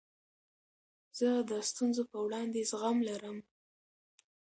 [1.19, 3.37] زه د ستونزو په وړاندي زغم لرم.